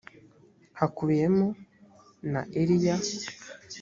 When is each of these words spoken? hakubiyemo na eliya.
hakubiyemo 0.79 1.45
na 2.31 2.41
eliya. 2.61 2.95